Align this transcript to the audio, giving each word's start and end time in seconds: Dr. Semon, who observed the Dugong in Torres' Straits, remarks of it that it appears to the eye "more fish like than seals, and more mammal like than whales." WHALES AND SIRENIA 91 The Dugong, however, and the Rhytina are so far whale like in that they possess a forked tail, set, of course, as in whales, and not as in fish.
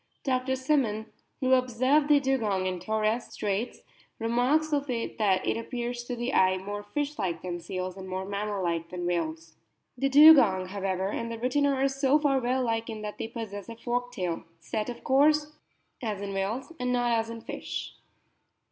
Dr. 0.23 0.53
Semon, 0.55 1.05
who 1.41 1.53
observed 1.53 2.07
the 2.07 2.19
Dugong 2.19 2.65
in 2.65 2.79
Torres' 2.79 3.31
Straits, 3.31 3.81
remarks 4.17 4.73
of 4.73 4.89
it 4.89 5.19
that 5.19 5.45
it 5.45 5.57
appears 5.57 6.03
to 6.05 6.15
the 6.15 6.33
eye 6.33 6.57
"more 6.57 6.81
fish 6.81 7.19
like 7.19 7.43
than 7.43 7.59
seals, 7.59 7.97
and 7.97 8.09
more 8.09 8.25
mammal 8.25 8.63
like 8.63 8.89
than 8.89 9.05
whales." 9.05 9.57
WHALES 9.57 9.57
AND 10.05 10.13
SIRENIA 10.15 10.33
91 10.33 10.35
The 10.35 10.41
Dugong, 10.41 10.67
however, 10.73 11.07
and 11.09 11.31
the 11.31 11.37
Rhytina 11.37 11.75
are 11.75 11.87
so 11.87 12.17
far 12.17 12.39
whale 12.39 12.63
like 12.63 12.89
in 12.89 13.03
that 13.03 13.19
they 13.19 13.27
possess 13.27 13.69
a 13.69 13.75
forked 13.75 14.15
tail, 14.15 14.45
set, 14.59 14.89
of 14.89 15.03
course, 15.03 15.53
as 16.01 16.19
in 16.19 16.33
whales, 16.33 16.73
and 16.79 16.91
not 16.91 17.11
as 17.11 17.29
in 17.29 17.41
fish. 17.41 17.93